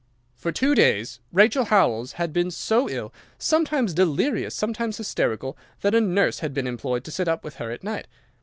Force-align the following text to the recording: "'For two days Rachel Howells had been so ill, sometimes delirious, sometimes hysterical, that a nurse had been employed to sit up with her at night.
"'For 0.33 0.51
two 0.51 0.73
days 0.73 1.19
Rachel 1.31 1.65
Howells 1.65 2.13
had 2.13 2.33
been 2.33 2.49
so 2.49 2.89
ill, 2.89 3.13
sometimes 3.37 3.93
delirious, 3.93 4.55
sometimes 4.55 4.97
hysterical, 4.97 5.55
that 5.81 5.93
a 5.93 6.01
nurse 6.01 6.39
had 6.39 6.55
been 6.55 6.65
employed 6.65 7.03
to 7.03 7.11
sit 7.11 7.27
up 7.27 7.43
with 7.43 7.57
her 7.57 7.69
at 7.69 7.83
night. 7.83 8.07